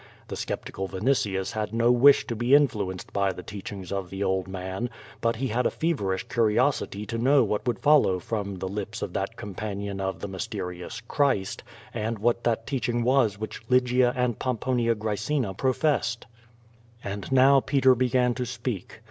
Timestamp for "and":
11.93-12.17, 14.15-14.39, 17.03-17.31